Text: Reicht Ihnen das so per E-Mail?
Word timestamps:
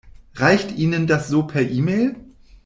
Reicht 0.33 0.71
Ihnen 0.71 1.05
das 1.05 1.27
so 1.27 1.43
per 1.43 1.61
E-Mail? 1.61 2.15